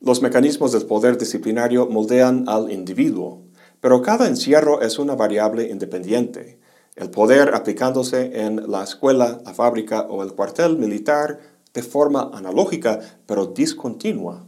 Los 0.00 0.22
mecanismos 0.22 0.72
del 0.72 0.86
poder 0.86 1.18
disciplinario 1.18 1.86
moldean 1.86 2.48
al 2.48 2.72
individuo, 2.72 3.42
pero 3.80 4.00
cada 4.00 4.28
encierro 4.28 4.80
es 4.80 4.98
una 4.98 5.14
variable 5.14 5.68
independiente. 5.68 6.58
El 6.96 7.10
poder 7.10 7.54
aplicándose 7.54 8.40
en 8.42 8.70
la 8.70 8.84
escuela, 8.84 9.40
la 9.44 9.54
fábrica 9.54 10.02
o 10.02 10.22
el 10.22 10.32
cuartel 10.32 10.78
militar 10.78 11.38
de 11.74 11.82
forma 11.82 12.30
analógica, 12.32 13.00
pero 13.26 13.46
discontinua. 13.46 14.47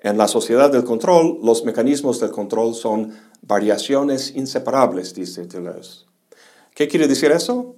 En 0.00 0.18
la 0.18 0.28
sociedad 0.28 0.70
del 0.70 0.84
control, 0.84 1.38
los 1.42 1.64
mecanismos 1.64 2.20
del 2.20 2.30
control 2.30 2.74
son 2.74 3.14
variaciones 3.42 4.34
inseparables, 4.36 5.14
dice 5.14 5.46
Deleuze. 5.46 6.04
¿Qué 6.74 6.86
quiere 6.86 7.08
decir 7.08 7.32
eso? 7.32 7.76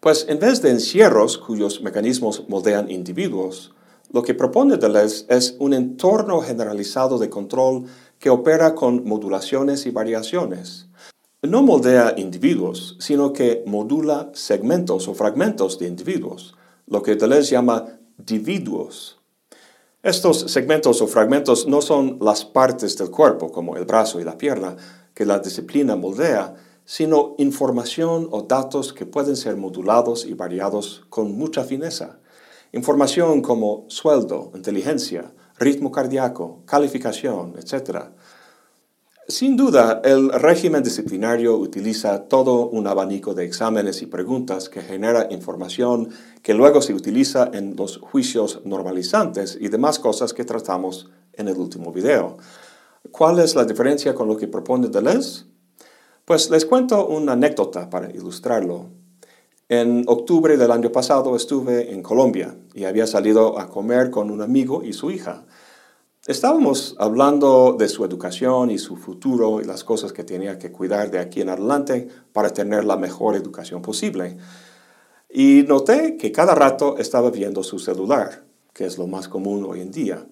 Pues 0.00 0.24
en 0.28 0.38
vez 0.38 0.62
de 0.62 0.70
encierros 0.70 1.36
cuyos 1.36 1.82
mecanismos 1.82 2.48
moldean 2.48 2.90
individuos, 2.90 3.72
lo 4.10 4.22
que 4.22 4.34
propone 4.34 4.78
Deleuze 4.78 5.26
es 5.28 5.56
un 5.58 5.74
entorno 5.74 6.40
generalizado 6.40 7.18
de 7.18 7.28
control 7.28 7.84
que 8.18 8.30
opera 8.30 8.74
con 8.74 9.04
modulaciones 9.04 9.84
y 9.84 9.90
variaciones. 9.90 10.86
No 11.42 11.62
moldea 11.62 12.14
individuos, 12.16 12.96
sino 12.98 13.32
que 13.32 13.62
modula 13.66 14.30
segmentos 14.32 15.06
o 15.06 15.14
fragmentos 15.14 15.78
de 15.78 15.86
individuos, 15.86 16.54
lo 16.86 17.02
que 17.02 17.16
Deleuze 17.16 17.52
llama 17.52 18.00
dividuos. 18.16 19.19
Estos 20.02 20.50
segmentos 20.50 21.02
o 21.02 21.06
fragmentos 21.06 21.66
no 21.66 21.82
son 21.82 22.16
las 22.22 22.46
partes 22.46 22.96
del 22.96 23.10
cuerpo, 23.10 23.52
como 23.52 23.76
el 23.76 23.84
brazo 23.84 24.18
y 24.18 24.24
la 24.24 24.38
pierna, 24.38 24.74
que 25.12 25.26
la 25.26 25.40
disciplina 25.40 25.94
moldea, 25.94 26.54
sino 26.86 27.34
información 27.36 28.26
o 28.30 28.40
datos 28.40 28.94
que 28.94 29.04
pueden 29.04 29.36
ser 29.36 29.56
modulados 29.56 30.24
y 30.24 30.32
variados 30.32 31.04
con 31.10 31.36
mucha 31.36 31.64
fineza. 31.64 32.18
Información 32.72 33.42
como 33.42 33.84
sueldo, 33.88 34.50
inteligencia, 34.54 35.34
ritmo 35.58 35.92
cardíaco, 35.92 36.62
calificación, 36.64 37.56
etc. 37.58 38.04
Sin 39.30 39.56
duda, 39.56 40.02
el 40.02 40.28
régimen 40.32 40.82
disciplinario 40.82 41.56
utiliza 41.56 42.24
todo 42.24 42.66
un 42.66 42.88
abanico 42.88 43.32
de 43.32 43.44
exámenes 43.44 44.02
y 44.02 44.06
preguntas 44.06 44.68
que 44.68 44.82
genera 44.82 45.28
información 45.30 46.08
que 46.42 46.52
luego 46.52 46.82
se 46.82 46.94
utiliza 46.94 47.48
en 47.52 47.76
los 47.76 47.98
juicios 47.98 48.62
normalizantes 48.64 49.56
y 49.60 49.68
demás 49.68 50.00
cosas 50.00 50.34
que 50.34 50.44
tratamos 50.44 51.10
en 51.32 51.46
el 51.46 51.56
último 51.58 51.92
video. 51.92 52.38
¿Cuál 53.12 53.38
es 53.38 53.54
la 53.54 53.64
diferencia 53.64 54.16
con 54.16 54.26
lo 54.26 54.36
que 54.36 54.48
propone 54.48 54.88
Deleuze? 54.88 55.44
Pues 56.24 56.50
les 56.50 56.64
cuento 56.64 57.06
una 57.06 57.34
anécdota 57.34 57.88
para 57.88 58.10
ilustrarlo. 58.10 58.88
En 59.68 60.02
octubre 60.08 60.56
del 60.56 60.72
año 60.72 60.90
pasado 60.90 61.36
estuve 61.36 61.92
en 61.92 62.02
Colombia 62.02 62.56
y 62.74 62.82
había 62.82 63.06
salido 63.06 63.60
a 63.60 63.68
comer 63.68 64.10
con 64.10 64.32
un 64.32 64.42
amigo 64.42 64.82
y 64.82 64.92
su 64.92 65.12
hija. 65.12 65.44
Estábamos 66.26 66.96
hablando 66.98 67.76
de 67.78 67.88
su 67.88 68.04
educación 68.04 68.70
y 68.70 68.76
su 68.76 68.96
futuro 68.96 69.62
y 69.62 69.64
las 69.64 69.84
cosas 69.84 70.12
que 70.12 70.22
tenía 70.22 70.58
que 70.58 70.70
cuidar 70.70 71.10
de 71.10 71.18
aquí 71.18 71.40
en 71.40 71.48
adelante 71.48 72.08
para 72.34 72.50
tener 72.50 72.84
la 72.84 72.98
mejor 72.98 73.36
educación 73.36 73.80
posible. 73.80 74.36
Y 75.30 75.64
noté 75.66 76.18
que 76.18 76.30
cada 76.30 76.54
rato 76.54 76.98
estaba 76.98 77.30
viendo 77.30 77.62
su 77.62 77.78
celular, 77.78 78.44
que 78.74 78.84
es 78.84 78.98
lo 78.98 79.06
más 79.06 79.28
común 79.28 79.64
hoy 79.64 79.80
en 79.80 79.92
día. 79.92 80.26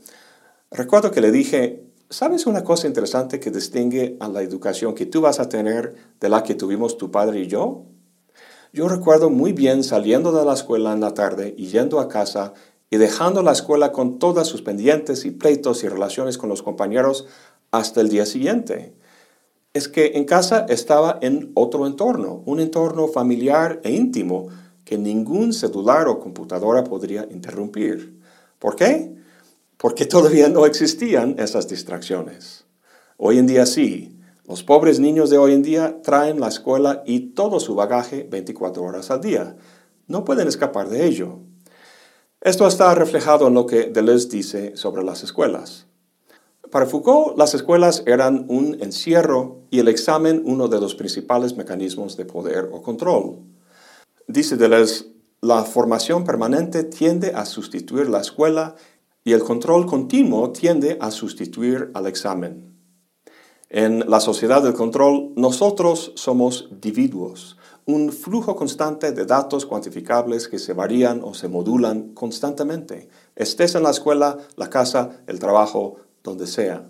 Recuerdo 0.70 1.10
que 1.10 1.22
le 1.22 1.32
dije, 1.32 1.86
¿sabes 2.10 2.46
una 2.46 2.64
cosa 2.64 2.86
interesante 2.86 3.40
que 3.40 3.50
distingue 3.50 4.18
a 4.20 4.28
la 4.28 4.42
educación 4.42 4.94
que 4.94 5.06
tú 5.06 5.22
vas 5.22 5.40
a 5.40 5.48
tener 5.48 5.94
de 6.20 6.28
la 6.28 6.42
que 6.42 6.54
tuvimos 6.54 6.98
tu 6.98 7.10
padre 7.10 7.40
y 7.40 7.46
yo? 7.46 7.86
Yo 8.74 8.86
recuerdo 8.88 9.30
muy 9.30 9.54
bien 9.54 9.82
saliendo 9.82 10.32
de 10.32 10.44
la 10.44 10.52
escuela 10.52 10.92
en 10.92 11.00
la 11.00 11.14
tarde 11.14 11.54
y 11.56 11.68
yendo 11.68 11.98
a 11.98 12.08
casa 12.08 12.52
y 12.90 12.96
dejando 12.96 13.42
la 13.42 13.52
escuela 13.52 13.92
con 13.92 14.18
todas 14.18 14.46
sus 14.46 14.62
pendientes 14.62 15.24
y 15.24 15.30
pleitos 15.30 15.84
y 15.84 15.88
relaciones 15.88 16.38
con 16.38 16.48
los 16.48 16.62
compañeros 16.62 17.26
hasta 17.70 18.00
el 18.00 18.08
día 18.08 18.26
siguiente. 18.26 18.94
Es 19.74 19.88
que 19.88 20.12
en 20.14 20.24
casa 20.24 20.66
estaba 20.68 21.18
en 21.20 21.52
otro 21.54 21.86
entorno, 21.86 22.42
un 22.46 22.60
entorno 22.60 23.08
familiar 23.08 23.80
e 23.84 23.92
íntimo 23.92 24.48
que 24.84 24.96
ningún 24.96 25.52
celular 25.52 26.08
o 26.08 26.18
computadora 26.18 26.82
podría 26.84 27.28
interrumpir. 27.30 28.18
¿Por 28.58 28.74
qué? 28.74 29.14
Porque 29.76 30.06
todavía 30.06 30.48
no 30.48 30.64
existían 30.64 31.36
esas 31.38 31.68
distracciones. 31.68 32.64
Hoy 33.18 33.38
en 33.38 33.46
día 33.46 33.66
sí. 33.66 34.14
Los 34.46 34.62
pobres 34.62 34.98
niños 34.98 35.28
de 35.28 35.36
hoy 35.36 35.52
en 35.52 35.62
día 35.62 36.00
traen 36.02 36.40
la 36.40 36.48
escuela 36.48 37.02
y 37.04 37.32
todo 37.34 37.60
su 37.60 37.74
bagaje 37.74 38.26
24 38.30 38.82
horas 38.82 39.10
al 39.10 39.20
día. 39.20 39.56
no 40.06 40.24
pueden 40.24 40.48
escapar 40.48 40.88
de 40.88 41.04
ello. 41.04 41.40
Esto 42.40 42.68
está 42.68 42.94
reflejado 42.94 43.48
en 43.48 43.54
lo 43.54 43.66
que 43.66 43.90
Deleuze 43.90 44.28
dice 44.28 44.76
sobre 44.76 45.02
las 45.02 45.24
escuelas. 45.24 45.86
Para 46.70 46.86
Foucault, 46.86 47.36
las 47.36 47.54
escuelas 47.54 48.04
eran 48.06 48.46
un 48.48 48.80
encierro 48.80 49.62
y 49.70 49.80
el 49.80 49.88
examen 49.88 50.42
uno 50.44 50.68
de 50.68 50.80
los 50.80 50.94
principales 50.94 51.56
mecanismos 51.56 52.16
de 52.16 52.26
poder 52.26 52.70
o 52.72 52.80
control. 52.80 53.40
Dice 54.28 54.56
Deleuze, 54.56 55.06
la 55.40 55.64
formación 55.64 56.22
permanente 56.22 56.84
tiende 56.84 57.32
a 57.34 57.44
sustituir 57.44 58.08
la 58.08 58.20
escuela 58.20 58.76
y 59.24 59.32
el 59.32 59.42
control 59.42 59.86
continuo 59.86 60.52
tiende 60.52 60.96
a 61.00 61.10
sustituir 61.10 61.90
al 61.94 62.06
examen. 62.06 62.72
En 63.68 64.08
la 64.08 64.20
sociedad 64.20 64.62
del 64.62 64.74
control, 64.74 65.32
nosotros 65.34 66.12
somos 66.14 66.68
individuos, 66.70 67.57
un 67.88 68.12
flujo 68.12 68.54
constante 68.54 69.12
de 69.12 69.24
datos 69.24 69.64
cuantificables 69.64 70.46
que 70.46 70.58
se 70.58 70.74
varían 70.74 71.22
o 71.24 71.32
se 71.32 71.48
modulan 71.48 72.12
constantemente, 72.12 73.08
estés 73.34 73.74
en 73.76 73.82
la 73.82 73.92
escuela, 73.92 74.36
la 74.56 74.68
casa, 74.68 75.22
el 75.26 75.38
trabajo, 75.38 75.96
donde 76.22 76.46
sea. 76.46 76.86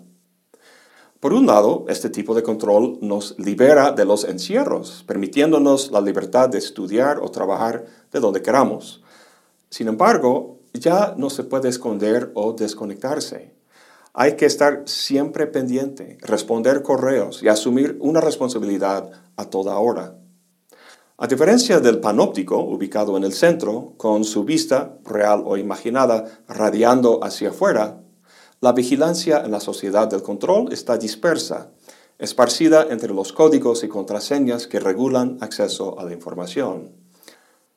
Por 1.21 1.31
un 1.31 1.45
lado, 1.45 1.85
este 1.87 2.09
tipo 2.09 2.35
de 2.35 2.43
control 2.43 2.97
nos 3.01 3.39
libera 3.39 3.93
de 3.93 4.03
los 4.03 4.25
encierros, 4.25 5.05
permitiéndonos 5.07 5.89
la 5.91 6.01
libertad 6.01 6.49
de 6.49 6.57
estudiar 6.57 7.19
o 7.19 7.31
trabajar 7.31 7.85
de 8.11 8.19
donde 8.19 8.41
queramos. 8.41 9.01
Sin 9.69 9.87
embargo, 9.87 10.59
ya 10.73 11.13
no 11.15 11.29
se 11.29 11.45
puede 11.45 11.69
esconder 11.69 12.29
o 12.33 12.51
desconectarse. 12.51 13.53
Hay 14.13 14.35
que 14.35 14.45
estar 14.45 14.83
siempre 14.85 15.47
pendiente, 15.47 16.17
responder 16.19 16.81
correos 16.81 17.41
y 17.41 17.47
asumir 17.47 17.97
una 18.01 18.19
responsabilidad 18.19 19.09
a 19.37 19.45
toda 19.45 19.79
hora. 19.79 20.17
A 21.21 21.27
diferencia 21.27 21.81
del 21.81 21.99
panóptico 21.99 22.63
ubicado 22.63 23.17
en 23.17 23.25
el 23.25 23.33
centro, 23.33 23.91
con 23.97 24.23
su 24.23 24.45
vista, 24.45 24.97
real 25.03 25.43
o 25.45 25.57
imaginada, 25.57 26.39
radiando 26.47 27.21
hacia 27.21 27.49
afuera, 27.49 28.01
la 28.61 28.71
vigilancia 28.71 29.43
en 29.43 29.51
la 29.51 29.59
sociedad 29.59 30.07
del 30.07 30.23
control 30.23 30.71
está 30.71 30.97
dispersa, 30.97 31.71
esparcida 32.19 32.87
entre 32.89 33.13
los 33.13 33.33
códigos 33.33 33.83
y 33.83 33.89
contraseñas 33.89 34.65
que 34.65 34.79
regulan 34.79 35.37
acceso 35.41 35.99
a 35.99 36.05
la 36.05 36.13
información. 36.13 36.93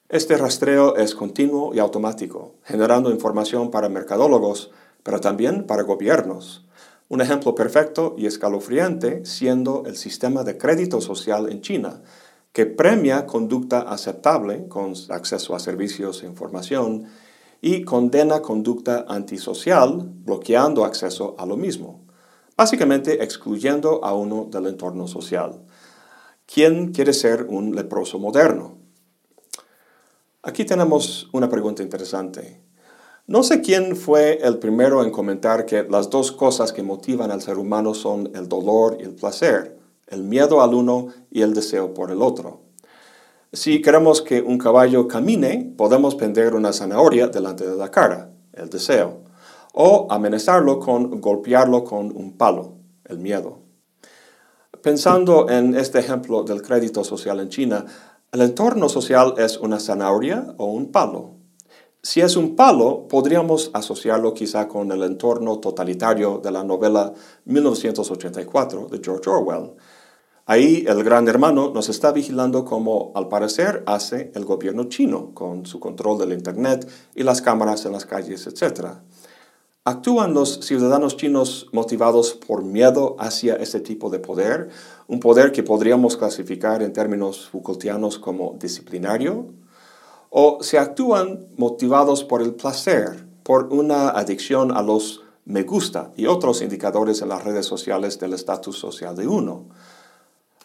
Este 0.08 0.37
rastreo 0.37 0.94
es 0.94 1.16
continuo 1.16 1.75
y 1.75 1.80
automático, 1.80 2.54
generando 2.62 3.11
información 3.11 3.72
para 3.72 3.88
mercadólogos, 3.88 4.70
pero 5.02 5.20
también 5.20 5.66
para 5.66 5.82
gobiernos. 5.82 6.64
Un 7.08 7.20
ejemplo 7.20 7.56
perfecto 7.56 8.14
y 8.16 8.26
escalofriante 8.26 9.26
siendo 9.26 9.82
el 9.84 9.96
sistema 9.96 10.44
de 10.44 10.58
crédito 10.58 11.00
social 11.00 11.50
en 11.50 11.61
China, 11.61 12.02
que 12.52 12.66
premia 12.66 13.26
conducta 13.26 13.80
aceptable 13.80 14.68
con 14.68 14.94
acceso 15.09 15.54
a 15.54 15.59
servicios 15.59 16.23
e 16.23 16.26
información 16.26 17.06
y 17.61 17.82
condena 17.85 18.42
conducta 18.42 19.06
antisocial, 19.09 20.11
bloqueando 20.25 20.85
acceso 20.85 21.35
a 21.38 21.47
lo 21.47 21.56
mismo, 21.56 22.04
básicamente 22.56 23.23
excluyendo 23.23 24.04
a 24.04 24.14
uno 24.14 24.49
del 24.50 24.66
entorno 24.66 25.06
social. 25.06 25.62
¿Quién 26.44 26.92
quiere 26.92 27.14
ser 27.14 27.44
un 27.49 27.75
leproso 27.75 28.18
moderno? 28.18 28.78
Aquí 30.42 30.64
tenemos 30.64 31.28
una 31.32 31.49
pregunta 31.49 31.82
interesante. 31.82 32.61
No 33.28 33.44
sé 33.44 33.61
quién 33.61 33.94
fue 33.94 34.40
el 34.42 34.59
primero 34.59 35.04
en 35.04 35.12
comentar 35.12 35.64
que 35.64 35.85
las 35.85 36.11
dos 36.11 36.32
cosas 36.32 36.73
que 36.73 36.82
motivan 36.82 37.30
al 37.30 37.40
ser 37.40 37.56
humano 37.56 37.94
son 37.94 38.30
el 38.35 38.49
dolor 38.49 38.99
y 39.00 39.04
el 39.04 39.14
placer, 39.14 39.78
el 40.12 40.23
miedo 40.23 40.62
al 40.62 40.75
uno 40.75 41.09
y 41.31 41.42
el 41.42 41.54
deseo 41.54 41.95
por 41.95 42.11
el 42.11 42.23
otro. 42.23 42.60
Si 43.52 43.82
queremos 43.82 44.23
que 44.23 44.41
un 44.41 44.58
caballo 44.58 45.08
camine, 45.08 45.75
podemos 45.76 46.15
prender 46.15 46.54
una 46.54 46.73
zanahoria 46.73 47.28
delante 47.28 47.69
de 47.69 47.76
la 47.76 47.91
cara, 47.91 48.30
el 48.52 48.71
deseo, 48.71 49.23
o 49.73 50.06
amenazarlo 50.10 50.78
con 50.78 51.21
golpearlo 51.21 51.82
con 51.82 52.17
un 52.17 52.36
palo, 52.36 52.75
el 53.04 53.19
miedo. 53.19 53.58
Pensando 54.82 55.49
en 55.49 55.75
este 55.75 55.99
ejemplo 55.99 56.45
del 56.45 56.60
crédito 56.60 57.04
social 57.04 57.41
en 57.41 57.49
China, 57.49 57.86
el 58.32 58.43
entorno 58.43 58.89
social 58.89 59.34
es 59.39 59.58
una 59.58 59.80
zanahoria 59.80 60.54
o 60.58 60.67
un 60.67 60.91
palo. 60.91 61.36
Si 62.02 62.21
es 62.21 62.36
un 62.36 62.56
palo, 62.56 63.06
podríamos 63.06 63.71
asociarlo 63.75 64.34
quizá 64.34 64.67
con 64.67 64.91
el 64.91 65.04
entorno 65.04 65.60
totalitario 65.60 66.39
de 66.43 66.50
la 66.50 66.65
novela 66.65 67.13
1984 67.45 68.89
de 68.91 69.00
George 69.02 69.30
Orwell, 69.30 69.75
Ahí 70.45 70.85
el 70.89 71.05
gran 71.05 71.28
hermano 71.28 71.71
nos 71.73 71.89
está 71.89 72.11
vigilando 72.11 72.65
como 72.65 73.13
al 73.15 73.28
parecer 73.28 73.85
hace 73.87 74.33
el 74.35 74.45
gobierno 74.45 74.85
chino 74.85 75.31
con 75.35 75.67
su 75.67 75.78
control 75.78 76.19
del 76.19 76.33
Internet 76.33 76.89
y 77.15 77.23
las 77.23 77.41
cámaras 77.41 77.85
en 77.87 77.93
las 77.93 78.07
calles, 78.07 78.49
etc. 78.49 78.87
¿Actúan 79.85 80.35
los 80.35 80.59
ciudadanos 80.61 81.17
chinos 81.17 81.69
motivados 81.73 82.33
por 82.33 82.65
miedo 82.65 83.15
hacia 83.21 83.55
este 83.55 83.78
tipo 83.78 84.11
de 84.11 84.19
poder? 84.19 84.71
Un 85.07 85.21
poder 85.21 85.52
que 85.52 85.63
podríamos 85.63 86.17
clasificar 86.17 86.83
en 86.83 86.93
términos 86.93 87.49
Foucaultianos 87.49 88.19
como 88.19 88.57
disciplinario? 88.59 89.47
¿O 90.28 90.59
se 90.61 90.76
actúan 90.76 91.47
motivados 91.57 92.25
por 92.25 92.43
el 92.43 92.55
placer, 92.55 93.26
por 93.45 93.73
una 93.73 94.09
adicción 94.09 94.76
a 94.76 94.83
los 94.83 95.23
me 95.45 95.63
gusta 95.63 96.13
y 96.17 96.26
otros 96.26 96.63
indicadores 96.63 97.23
en 97.23 97.28
las 97.28 97.45
redes 97.45 97.67
sociales 97.67 98.19
del 98.19 98.33
estatus 98.33 98.76
social 98.76 99.15
de 99.15 99.28
uno? 99.28 99.67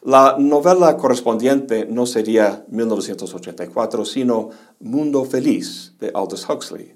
La 0.03 0.35
novela 0.37 0.95
correspondiente 0.95 1.85
no 1.89 2.05
sería 2.05 2.65
1984, 2.69 4.05
sino 4.05 4.49
Mundo 4.79 5.25
Feliz 5.25 5.95
de 5.99 6.11
Aldous 6.13 6.47
Huxley. 6.47 6.95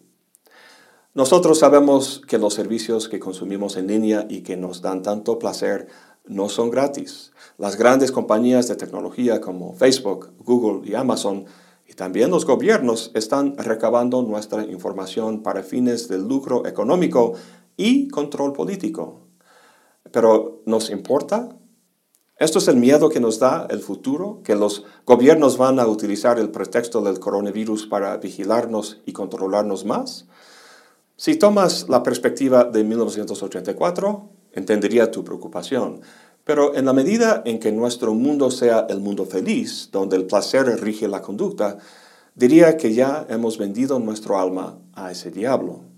Nosotros 1.14 1.60
sabemos 1.60 2.22
que 2.26 2.38
los 2.38 2.54
servicios 2.54 3.10
que 3.10 3.20
consumimos 3.20 3.76
en 3.76 3.88
línea 3.88 4.26
y 4.30 4.42
que 4.42 4.56
nos 4.56 4.82
dan 4.82 5.02
tanto 5.02 5.40
placer 5.40 5.88
no 6.26 6.48
son 6.48 6.70
gratis. 6.70 7.34
Las 7.58 7.76
grandes 7.76 8.12
compañías 8.12 8.68
de 8.68 8.76
tecnología 8.76 9.42
como 9.42 9.74
Facebook, 9.74 10.32
Google 10.40 10.88
y 10.90 10.96
Amazon 10.96 11.46
y 11.88 11.94
también 11.94 12.30
los 12.30 12.46
gobiernos 12.46 13.12
están 13.16 13.58
recabando 13.58 14.22
nuestra 14.22 14.64
información 14.64 15.44
para 15.44 15.64
fines 15.64 16.08
de 16.08 16.20
lucro 16.20 16.66
económico 16.66 17.34
y 17.76 18.08
control 18.08 18.54
político. 18.54 19.22
Pero 20.12 20.62
¿nos 20.66 20.90
importa? 20.92 21.58
Esto 22.42 22.58
es 22.58 22.68
el 22.68 22.78
miedo 22.78 23.10
que 23.10 23.20
nos 23.20 23.38
da 23.38 23.68
el 23.70 23.82
futuro, 23.82 24.40
que 24.44 24.56
los 24.56 24.84
gobiernos 25.06 25.60
van 25.60 25.80
a 25.80 25.86
utilizar 25.86 26.40
el 26.40 26.50
pretexto 26.50 27.00
del 27.02 27.20
coronavirus 27.20 27.86
para 27.86 28.18
vigilarnos 28.18 29.00
y 29.06 29.14
controlarnos 29.14 29.86
más. 29.86 30.26
Si 31.18 31.36
tomas 31.36 31.88
la 31.88 32.02
perspectiva 32.02 32.64
de 32.64 32.84
1984, 32.84 34.28
entendería 34.54 35.12
tu 35.12 35.24
preocupación. 35.24 36.02
Pero 36.44 36.74
en 36.74 36.86
la 36.86 36.94
medida 36.94 37.44
en 37.46 37.60
que 37.60 37.72
nuestro 37.72 38.16
mundo 38.16 38.50
sea 38.50 38.88
el 38.90 39.02
mundo 39.02 39.28
feliz, 39.28 39.90
donde 39.92 40.16
el 40.16 40.26
placer 40.26 40.66
rige 40.82 41.08
la 41.08 41.22
conducta, 41.22 41.78
diría 42.34 42.76
que 42.76 42.96
ya 42.96 43.28
hemos 43.30 43.60
vendido 43.60 44.00
nuestro 44.00 44.40
alma 44.40 44.80
a 44.96 45.12
ese 45.12 45.30
diablo. 45.30 45.91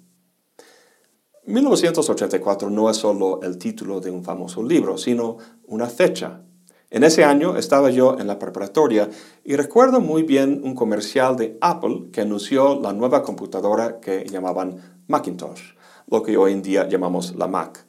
1984 1.46 2.70
no 2.70 2.90
es 2.90 2.96
solo 2.96 3.42
el 3.44 3.58
título 3.58 4.00
de 4.00 4.10
un 4.10 4.24
famoso 4.24 4.64
libro, 4.64 4.98
sino 4.98 5.38
una 5.68 5.88
fecha. 5.88 6.42
En 6.90 7.04
ese 7.04 7.26
año 7.26 7.58
estaba 7.58 7.90
yo 7.90 8.18
en 8.18 8.28
la 8.28 8.40
preparatoria 8.40 9.10
y 9.44 9.58
recuerdo 9.58 10.00
muy 10.00 10.24
bien 10.24 10.62
un 10.64 10.74
comercial 10.74 11.36
de 11.36 11.58
Apple 11.60 12.12
que 12.14 12.22
anunció 12.22 12.80
la 12.80 12.94
nueva 12.94 13.24
computadora 13.24 14.00
que 14.00 14.24
llamaban 14.24 15.02
Macintosh, 15.08 15.74
lo 16.08 16.24
que 16.24 16.38
hoy 16.38 16.54
en 16.54 16.62
día 16.62 16.88
llamamos 16.88 17.36
la 17.36 17.48
Mac. 17.48 17.86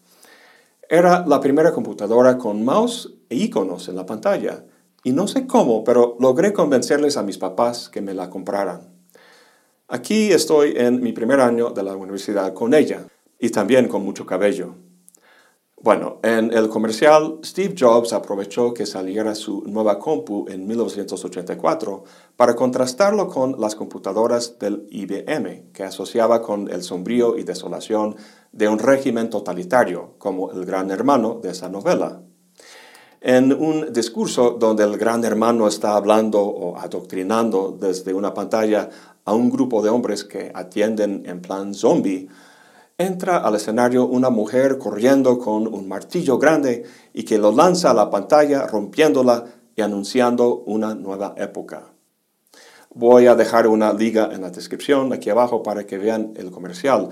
Era 0.88 1.25
la 1.25 1.38
primera 1.38 1.73
computadora 1.73 2.37
con 2.37 2.64
mouse 2.64 3.14
e 3.29 3.37
iconos 3.37 3.88
en 3.88 3.95
la 3.95 4.05
pantalla. 4.05 4.64
Y 5.05 5.12
no 5.12 5.29
sé 5.29 5.47
cómo, 5.47 5.85
pero 5.85 6.17
logré 6.19 6.53
convencerles 6.53 7.17
a 7.17 7.23
mis 7.23 7.38
papás 7.38 7.88
que 7.88 8.01
me 8.01 8.14
la 8.14 8.31
compraran. 8.31 8.95
Aquí 9.87 10.33
estoy 10.33 10.75
en 10.77 11.01
mi 11.01 11.12
primer 11.12 11.40
año 11.40 11.71
de 11.71 11.83
la 11.85 11.95
universidad 11.95 12.53
con 12.53 12.75
ella 12.75 13.07
y 13.38 13.51
también 13.51 13.88
con 13.88 14.05
mucho 14.05 14.27
cabello. 14.27 14.75
Bueno, 15.85 16.18
en 16.23 16.51
el 16.51 16.70
comercial, 16.70 17.40
Steve 17.44 17.75
Jobs 17.79 18.14
aprovechó 18.14 18.73
que 18.73 18.87
saliera 18.87 19.35
su 19.35 19.64
nueva 19.66 19.99
compu 19.99 20.47
en 20.49 20.66
1984 20.66 22.05
para 22.37 22.57
contrastarlo 22.57 23.29
con 23.29 23.61
las 23.61 23.75
computadoras 23.75 24.59
del 24.59 24.87
IBM, 24.90 25.73
que 25.75 25.83
asociaba 25.83 26.40
con 26.40 26.70
el 26.70 26.83
sombrío 26.83 27.37
y 27.37 27.42
desolación 27.42 28.16
de 28.51 28.66
un 28.66 28.79
régimen 28.79 29.29
totalitario, 29.29 30.14
como 30.16 30.51
el 30.53 30.64
gran 30.64 30.90
hermano 30.90 31.38
de 31.42 31.51
esa 31.51 31.68
novela. 31.68 32.23
En 33.20 33.53
un 33.53 33.92
discurso 33.92 34.57
donde 34.59 34.85
el 34.85 34.97
gran 34.97 35.23
hermano 35.23 35.68
está 35.68 35.97
hablando 35.97 36.40
o 36.40 36.79
adoctrinando 36.79 37.77
desde 37.79 38.14
una 38.14 38.33
pantalla 38.33 38.88
a 39.27 39.35
un 39.35 39.51
grupo 39.51 39.83
de 39.83 39.90
hombres 39.90 40.25
que 40.25 40.51
atienden 40.55 41.25
en 41.27 41.42
plan 41.42 41.75
zombie, 41.75 42.29
entra 42.99 43.39
al 43.39 43.57
escenario 43.57 44.07
una 44.07 44.31
mujer 44.31 44.79
corriendo 44.79 45.39
con 45.39 45.67
un 45.67 45.89
martillo 45.89 46.39
grande 46.39 46.85
y 47.13 47.25
que 47.25 47.39
lo 47.39 47.51
lanza 47.51 47.91
a 47.91 47.95
la 47.95 48.11
pantalla 48.11 48.67
rompiéndola 48.67 49.47
y 49.75 49.83
anunciando 49.83 50.59
una 50.67 50.95
nueva 50.95 51.35
época. 51.37 51.93
Voy 52.95 53.27
a 53.27 53.35
dejar 53.35 53.67
una 53.67 53.93
liga 53.93 54.31
en 54.33 54.43
la 54.43 54.51
descripción 54.51 55.13
aquí 55.13 55.29
abajo 55.29 55.65
para 55.65 55.85
que 55.85 55.99
vean 55.99 56.33
el 56.37 56.53
comercial. 56.53 57.09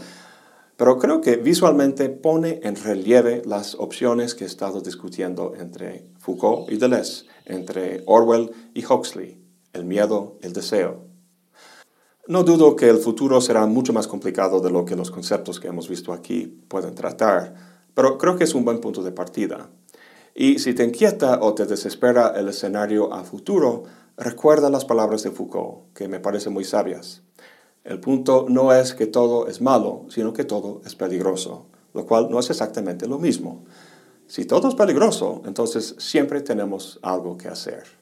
Pero 0.76 0.98
creo 0.98 1.20
que 1.20 1.36
visualmente 1.36 2.08
pone 2.08 2.60
en 2.62 2.76
relieve 2.76 3.42
las 3.44 3.74
opciones 3.74 4.34
que 4.34 4.44
he 4.44 4.46
estado 4.46 4.80
discutiendo 4.80 5.54
entre 5.58 6.06
Foucault 6.18 6.70
y 6.70 6.76
Deleuze, 6.76 7.26
entre 7.44 8.02
Orwell 8.06 8.52
y 8.74 8.84
Huxley, 8.84 9.38
el 9.72 9.84
miedo, 9.84 10.38
el 10.42 10.52
deseo. 10.52 11.11
No 12.28 12.44
dudo 12.44 12.76
que 12.76 12.88
el 12.88 12.98
futuro 12.98 13.40
será 13.40 13.66
mucho 13.66 13.92
más 13.92 14.06
complicado 14.06 14.60
de 14.60 14.70
lo 14.70 14.84
que 14.84 14.94
los 14.94 15.10
conceptos 15.10 15.58
que 15.58 15.66
hemos 15.66 15.88
visto 15.88 16.12
aquí 16.12 16.46
pueden 16.68 16.94
tratar, 16.94 17.52
pero 17.94 18.16
creo 18.16 18.36
que 18.36 18.44
es 18.44 18.54
un 18.54 18.64
buen 18.64 18.78
punto 18.78 19.02
de 19.02 19.10
partida. 19.10 19.70
Y 20.32 20.60
si 20.60 20.72
te 20.72 20.84
inquieta 20.84 21.40
o 21.42 21.52
te 21.52 21.66
desespera 21.66 22.32
el 22.36 22.48
escenario 22.48 23.12
a 23.12 23.24
futuro, 23.24 23.82
recuerda 24.16 24.70
las 24.70 24.84
palabras 24.84 25.24
de 25.24 25.32
Foucault, 25.32 25.92
que 25.94 26.06
me 26.06 26.20
parecen 26.20 26.52
muy 26.52 26.62
sabias. 26.62 27.22
El 27.82 27.98
punto 27.98 28.46
no 28.48 28.72
es 28.72 28.94
que 28.94 29.08
todo 29.08 29.48
es 29.48 29.60
malo, 29.60 30.06
sino 30.08 30.32
que 30.32 30.44
todo 30.44 30.80
es 30.86 30.94
peligroso, 30.94 31.66
lo 31.92 32.06
cual 32.06 32.28
no 32.30 32.38
es 32.38 32.48
exactamente 32.50 33.08
lo 33.08 33.18
mismo. 33.18 33.64
Si 34.28 34.44
todo 34.44 34.68
es 34.68 34.76
peligroso, 34.76 35.42
entonces 35.44 35.96
siempre 35.98 36.40
tenemos 36.40 37.00
algo 37.02 37.36
que 37.36 37.48
hacer. 37.48 38.01